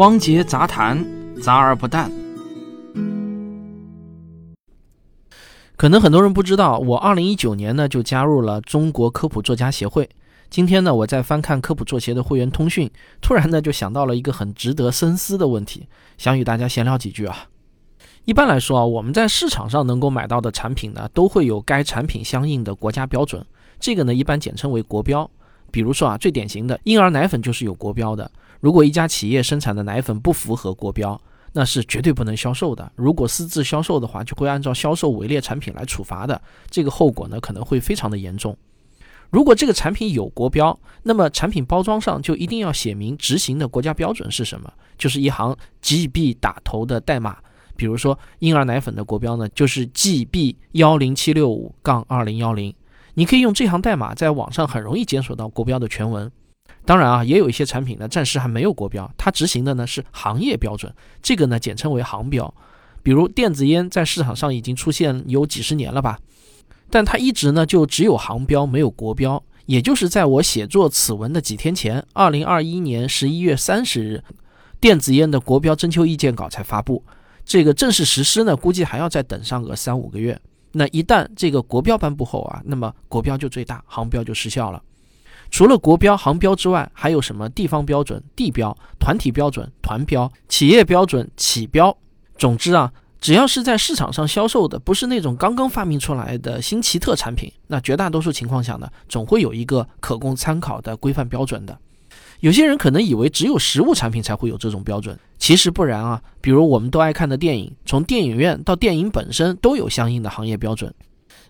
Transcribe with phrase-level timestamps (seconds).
[0.00, 1.06] 汪杰杂谈，
[1.42, 2.10] 杂而不淡。
[5.76, 10.08] 可能很多人不知道，我二零一九年呢就加入了中国科普作家协会。
[10.48, 12.90] 今天呢，我在翻看科普作协的会员通讯，
[13.20, 15.86] 突然呢就想到了一个很值得深思的问题，
[16.16, 17.48] 想与大家闲聊几句啊。
[18.24, 23.44] 一般来说啊，我们在市场上能够买到的产品呢，都会有该产品相应的国家标准，
[23.78, 25.30] 这个呢一般简称为国标。
[25.70, 28.30] 比如说啊，最典型的婴儿奶粉就是有国标的。
[28.60, 31.20] 如果一家企业生产的奶粉不符合国标，
[31.52, 32.92] 那是绝对不能销售的。
[32.94, 36.40] 如果私自销售的话，就会按照销售伪劣产品来处罚的。
[36.70, 38.56] 这个后果呢，可能会非常的严重。
[39.30, 47.38] 如果这个产品有国标，那么产品包装上就一定要写明执行的国家标准是什么，就是一行 GB 打头的代码。
[47.76, 52.74] 比如说婴儿奶粉的国标呢，就是 GB 幺零七六五杠二零幺零。
[53.14, 56.30] 你可以用这行代码在网上很容易检索到国标的全文。
[56.90, 62.52] 当然啊，也有一些产品呢，暂时还没有国标，它执行的呢是行业标准，这个呢简称为行标。
[63.00, 66.18] 比如电子烟在市场上已经出现有几十年了吧。
[66.90, 74.24] 但它一直呢就只有行标没有国标，也就是在我写作此文的几天前，二零二一年十一月三十日，
[74.80, 77.04] 电子烟的国标征求意见稿才发布，
[77.44, 80.36] 这个正式实施呢，估计还要再等上个三五个月。
[80.72, 84.82] 那一旦这个国标颁布后啊，那么国标就最大，行标就失效了。
[85.50, 91.96] 除了国标、行标之外，还有什么地方标准、地标、团体标准、团标、企业标准、企标？
[92.38, 92.92] 总之啊。
[93.20, 101.78] 只要是在市场上销售的，不是那种刚刚发明出来的新奇特产品，那绝大多数情况下呢，总会有一个可供参考的规范标准的。
[102.40, 106.22] 有些人可能以为只有实物产品才会有这种标准，其实不然啊。
[106.40, 110.90] 比如我们都爱看的电影，从电影院到电影本身都有相应的行业标准。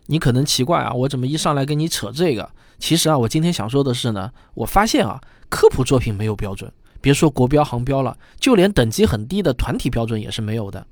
[0.07, 2.51] 你可能奇怪啊，我怎么一上来跟你扯这个？
[2.79, 10.87] 其实啊，我今天想说的是呢，我发现啊，科普作品没有标准，别说国标、行标了，就连等级很低的团体标准也是没有的。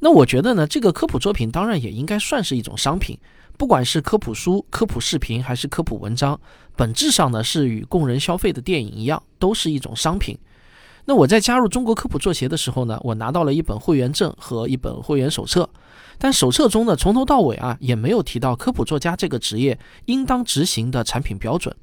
[0.00, 3.18] 那我觉得呢，这个科普作品当然也应该算是一种商品，
[3.56, 6.40] 不管是科普书、科普视频还是科普文章，
[6.74, 10.38] 本质上呢是与供人消费的电影一样，都是一种商品。
[11.04, 15.68] 那我在加入中国科普作协的时候呢，我拿到了一本会员证和一本会员手册，
[16.18, 21.74] 但手册中呢从头到尾啊也没有提到科普作家这个职业应当执行的产品标准，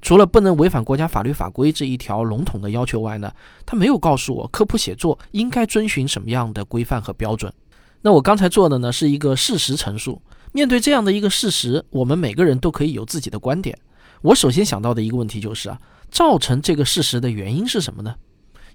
[0.00, 3.32] 除了不能违反国家法律法规这一条笼统的要求外呢，
[3.64, 7.52] 他没有告诉我科普写作应该遵循什么样的规范和标准。
[8.00, 10.20] 那我刚才做的呢是一个事实陈述。
[10.50, 13.78] 面对这样的一个事实，我们每个人都可以有自己的观点。
[14.22, 15.78] 我首先想到的一个问题就是啊，
[16.10, 18.14] 造成这个事实的原因是什么呢？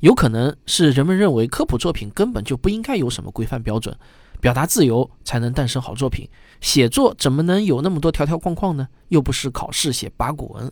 [0.01, 3.97] 有可能是人们认为科普作品根本就不应该有什么规范标准，
[4.39, 6.29] 表达自由才能诞生好作品。
[6.61, 8.87] 写作怎么能有那么多条条框框呢？
[9.09, 10.71] 又不是考试写八股文。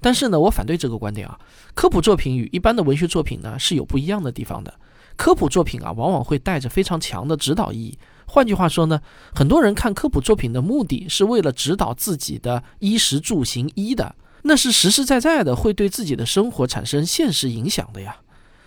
[0.00, 1.38] 但是呢，我反对这个观点啊。
[1.74, 4.74] 科普作品与一般的文学作品呢是有不一样的地方的。
[5.16, 7.96] 科普作品啊，往往会带着非常强的指导意义。
[8.26, 9.00] 换句话说呢，
[9.34, 18.16] 很多人看科普作品的目的是为了指导自己的衣食住行衣的，那是实实在在的，会对自己的生活产生现实影响的呀。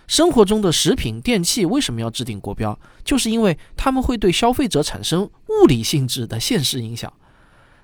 [0.08, 2.76] 生活中的食品、电器为什么要制定国标？
[3.04, 7.12] 就是因为他们会对消费者产生物理性质的现实影响。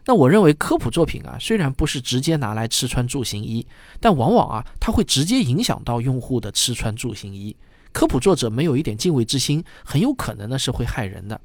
[0.07, 3.67] 那我认为科普作品啊，虽然不是直接拿来吃穿住行衣，
[4.01, 7.55] 但往往啊，它会直接影响到用户的吃穿住行衣。
[7.93, 11.41] 科普作者没有一点敬畏之心，很有可能呢是会害人的。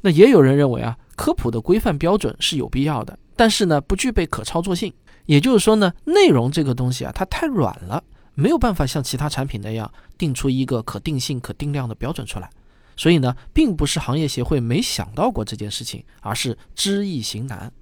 [0.00, 4.92] 那也有人认为啊，科普的规范标准是有必要的，但是呢不具备可操作性。
[5.24, 8.02] 也就是说呢，内容这个东西啊，它太软了，
[8.36, 12.48] 没有办法像其他产品那样定出一个可定性、可定量的标准出来。
[12.96, 17.72] 所以呢，并不是行业协会没想到过这件事情，而是知易行难。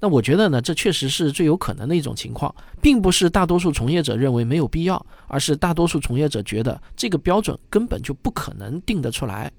[0.00, 9.50] 那我觉得呢，这确实是最有可能的一种情况，并不是大多数从业者认为没有必要，而是大多数从业者觉得这个标准根本就不可能定得出来。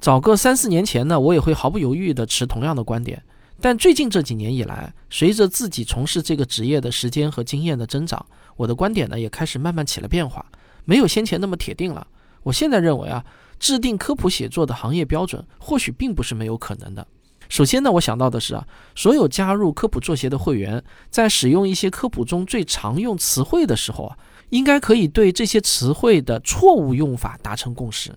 [0.00, 3.22] 早个三四年前呢，我也会毫不犹豫地持同样的观点，
[3.60, 8.24] 但最近这几年以来，随着自己从事这个职业的时间和经验的增长，
[8.56, 10.46] 我的观点呢也开始慢慢起了变化，
[10.84, 12.06] 没有先前那么铁定了。
[12.44, 13.24] 我现在认为啊，
[13.58, 17.06] 制定科普写作的行业标准，或许并不是没有可能的。
[17.48, 24.16] 首先呢，我想到的是啊，所有加入科普作协的会员，在使用一些科普中最常用词汇的时候啊，
[24.50, 28.14] 应该可以对这些词汇的错误用法达成共识。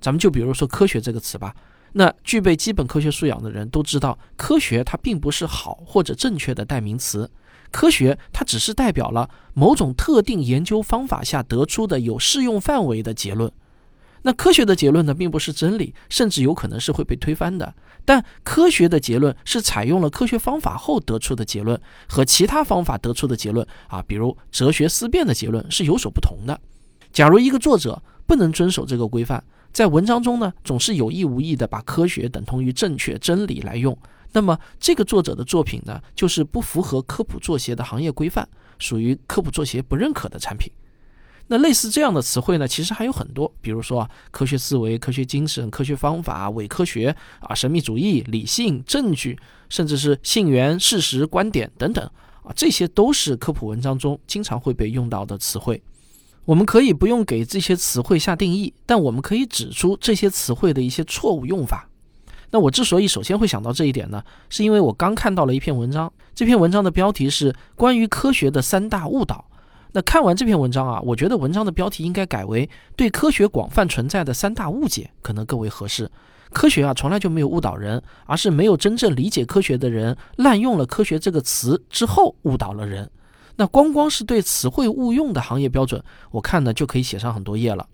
[0.00, 1.54] 咱们就比如说“科学”这个词吧，
[1.92, 7.30] 那具备基本科学素养的人都知道，科学它并不是好或者正确的代名词，
[7.70, 13.50] 科学它只是代表了某种特定研究方法下得出的有适用范围的结论。
[14.22, 17.74] 那科学的结论呢，并不是真理，甚至有可能是会被推翻的。
[18.04, 26.60] 但科学的结论是采用了科学方法后得出的结论，和其他方法得出的结论啊，比如哲学思辨的结论是有所不同的。
[27.12, 29.42] 假如一个作者不能遵守这个规范，
[29.72, 33.96] 在文章中呢总是有意无意的把科学等同于正确真理来用，
[34.32, 40.70] 那么这个作者的作品呢就是不符合科普作协的行业规范，属于科普作协不认可的产品。
[41.52, 49.36] 那类似这样的词汇呢，其实还有很多，比如说啊，科学思维、科学精神、科学方法、伪科学啊、神秘主义、理性、证据，
[49.68, 52.04] 甚至是信源、事实、观点等等
[52.44, 55.82] 啊，这些都是科普文章中经常会被用到的词汇。
[56.44, 61.88] 我们可以不用给这些词汇下定义，但我们可以指出这些词汇的一些错误用法。
[62.50, 69.44] 那我之所以首先会想到这一点呢，是因为我刚看到了一篇文章，这篇文章的标题是关于科学的三大误导。
[69.92, 76.10] 那看完这篇文章啊，我觉得文章的标题应该改为“对科学广泛存在的三大误解”，可能更为合适。
[76.52, 83.08] 科学啊，从来就没有误导人，而是没有真正理解科学的人滥用了“科学”这个词之后误导了人。
[83.60, 87.86] 那光光是对词汇误用的行业标准，我看呢就可以写上很多页了。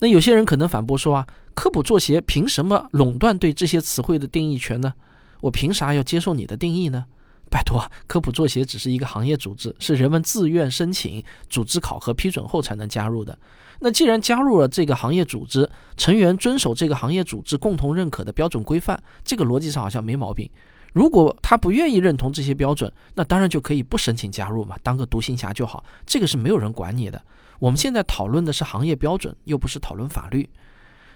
[0.00, 4.92] 那有些人可能反驳说啊，科普作协凭什么垄断对这些词汇的定义权呢？
[5.40, 7.06] 我凭啥要接受你的定义呢？
[7.50, 13.38] 拜托，科普作协只是一个行业组织，是人们自愿申请、组织考核批准后才能加入的。
[13.80, 15.66] 那既然加入了这个行业组织，
[15.96, 20.50] 成员遵守这个行业组织共同认可的标准规范，这个逻辑上好像没毛病。
[20.92, 25.84] 如果他不愿意认同这些标准，那当然就可以不申请加入嘛，当个独行侠就好。
[26.06, 27.22] 这个是没有人管你的。
[27.58, 30.48] 我们现在讨论的是行业标准，又不是讨论法律。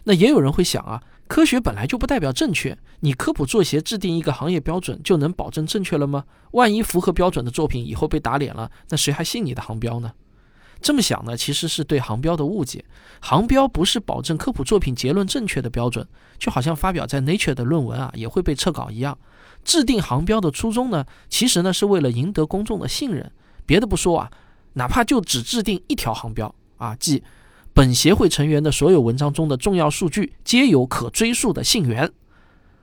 [0.05, 1.03] 那也有人会想啊。
[1.29, 6.25] 科学本来就不代表正确，你科普作协制定一个行业标准就能保证正确了吗？
[6.51, 10.13] 万一符合标准的作品以后被打脸了，那谁还信你的航标呢？
[10.83, 12.85] 这么想呢，其实是对航标的误解。
[13.21, 16.07] 航标不是保证科普作品结论正确的标准，
[16.39, 19.17] 就好像发表在 Nature 的论文啊也会被撤稿一样。
[19.65, 23.31] 制定航标的初衷呢，其实呢是为了赢得公众的信任。
[23.65, 24.31] 别的不说啊，
[24.75, 27.23] 哪怕就只制定一条航标啊，即。
[27.75, 32.13] 本协会成员的所有文章中的重要数据皆有可追溯的信源。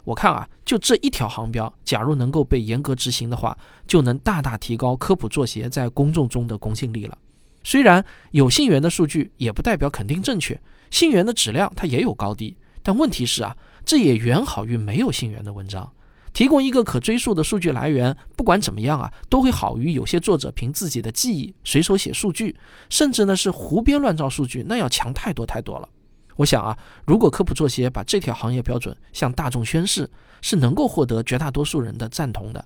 [0.04, 3.56] 我看啊，就这一条航标，假如能够被严格执行的话，
[3.86, 7.16] 就能大大提高科普作协在公众中的公信力了。
[7.64, 10.60] 虽然有信源的数据也不代表肯定正确，
[10.90, 13.56] 信源的质量它也有高低，但问题是啊，
[13.86, 15.92] 这也远好于没有信源的文章。
[16.40, 22.56] 提供一个可追溯的数据来源，不管怎么样啊，都会好于有些作者凭自己的记忆随手写数据，
[22.90, 25.90] 甚至呢是胡编乱造数据，那要强太多太多了。
[26.38, 30.10] 我想啊，如果科普作协把这条行业标准向大众宣示，
[30.42, 32.64] 是能够获得绝大多数人的赞同的。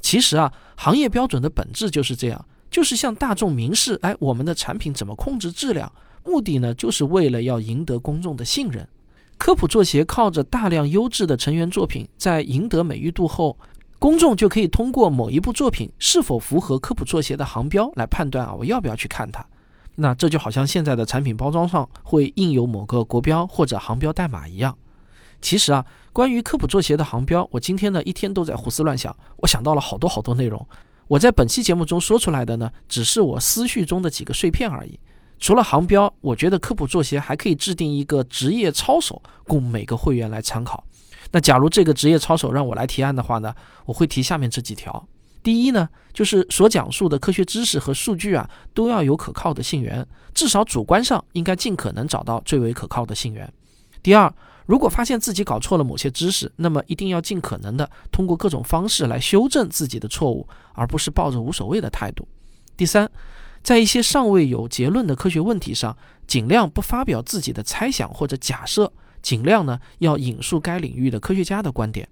[0.00, 5.92] 其实啊，行业标准的本质就是这样，就是向大众明示，哎，我们的产品怎么控制质量，
[6.24, 8.88] 目的呢，就是为了要赢得公众的信任。
[9.42, 13.58] 科普作协靠着大量优质的成员作品，在赢得美誉度后，
[13.98, 19.44] 公众就可以通过某一部作品是否符合科普作协的航标来判断啊，我要不要去看它。
[19.96, 24.78] 那这就好像现在的产品包装上会印有某个国标或者航标代码一样。
[25.40, 30.64] 其实啊，关于科普作协的航标，我今天呢一天都在胡思乱想，我想到了好多好多内容。
[31.08, 35.00] 我在本期节目中说出来的呢，只是我思绪中的几个碎片而已。
[35.42, 40.84] 除了航标，我觉得科普作协还可以制定一个职业操守，供每个会员来参考。
[41.32, 43.52] 那假如这个职业操守让我来提案的话呢，
[43.84, 45.04] 我会提下面这几条：
[45.42, 53.52] 第一呢，就是所讲述的科学知识和数据啊，都要有可靠的信源，至少主观上应该尽可能找到最为可靠的信源。
[54.00, 54.32] 第二，
[54.66, 62.28] 如果发现自己搞错了某些知识，那么一定要尽可能的通过各种方式来修正自己的错误，而不是抱着无所谓的态度。
[62.76, 63.10] 第三。
[63.62, 68.92] 在一些尚未有结论的科学问题上，尽量不发表自己的猜想或者假设，
[69.22, 72.08] 尽量呢要引述该领域的科学家的观点。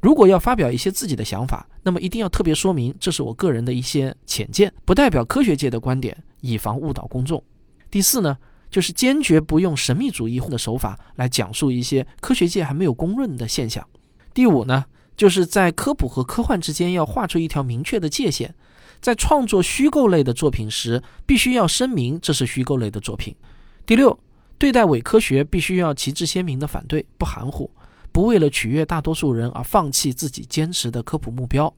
[0.00, 7.42] 如果要发表一些自己的想法，那么一定要特别说明这是我个人的一些浅见，不代表科学界的观点，以防误导公众。
[7.90, 8.36] 第四呢，
[8.70, 13.86] 就是坚决不用神秘主义的手法来讲述一些科学界还没有公认的现象。
[14.34, 14.84] 第五呢，
[15.16, 18.54] 就是在科普和科幻之间要画出一条明确的界限。
[19.00, 23.34] 在创作虚构类的作品时，必须要声明这是虚构类的作品。
[23.86, 24.18] 第六，
[24.58, 27.70] 对待伪科学必须要旗帜鲜明的反对，不含糊，
[28.12, 31.72] 不为了取悦大多数人而放弃自己坚持的科普目标。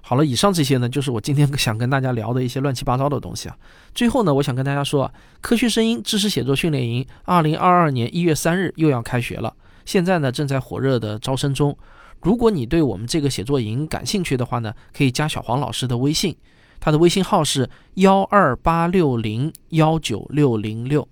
[0.00, 3.56] 好了，以上这些呢，就是我今天想跟大家聊的一些乱七八糟的东西啊。
[3.94, 11.76] 最后呢，我想跟大家说啊，科学声音知识写作训练营，二零二二年一月三日又要开学了，现在呢正在火热的招生中。
[12.20, 16.36] 如果你对我们这个写作营感兴趣的话呢，可以加小黄老师的微信，
[16.80, 21.06] 他的微信号是幺二八六零幺九六零六。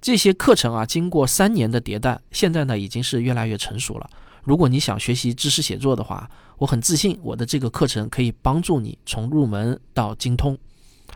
[0.00, 4.10] 这些课程啊，经过三年的迭代，现在呢已经是越来越成熟了。
[4.42, 10.58] 如果你想学习知识写作的话，我很自信我的这个课程可以帮助你从入门到精通。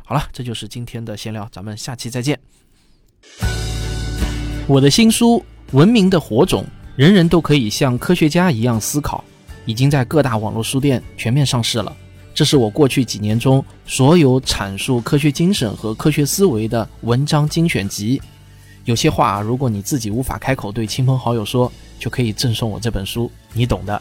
[0.04, 2.38] 好了，这就是今天的闲聊，咱们下期再见。
[4.68, 5.44] 我的新书
[5.76, 6.62] 《文明的火种》，
[6.96, 9.22] 人人都可以像科学家一样思考，
[9.66, 11.94] 已经在各大网络书店全面上市了。
[12.34, 18.20] 这是我过去几年中所有阐述科学精神和科学思维的文章精选集。
[18.86, 24.00] 有些话，如果你自己无法开口对亲朋好友说，就可以赠送我这本书，你懂的。